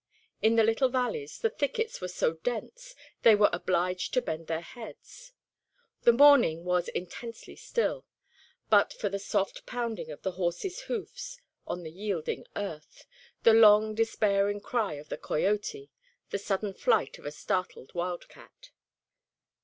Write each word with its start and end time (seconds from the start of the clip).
In 0.41 0.55
the 0.55 0.63
little 0.63 0.89
valleys, 0.89 1.37
the 1.37 1.51
thickets 1.51 2.01
were 2.01 2.07
so 2.07 2.33
dense 2.33 2.95
they 3.21 3.35
were 3.35 3.51
obliged 3.53 4.15
to 4.15 4.21
bend 4.23 4.47
their 4.47 4.61
heads. 4.61 5.31
The 6.01 6.11
morning 6.11 6.63
was 6.63 6.87
intensely 6.87 7.55
still, 7.55 8.07
but 8.67 8.93
for 8.93 9.09
the 9.09 9.19
soft 9.19 9.67
pounding 9.67 10.09
of 10.09 10.23
the 10.23 10.31
horses' 10.31 10.81
hoofs 10.89 11.39
on 11.67 11.83
the 11.83 11.91
yielding 11.91 12.47
earth, 12.55 13.05
the 13.43 13.53
long 13.53 13.93
despairing 13.93 14.59
cry 14.59 14.93
of 14.93 15.09
the 15.09 15.19
coyote, 15.19 15.91
the 16.31 16.39
sudden 16.39 16.73
flight 16.73 17.19
of 17.19 17.27
a 17.27 17.31
startled 17.31 17.93
wild 17.93 18.27
cat. 18.27 18.71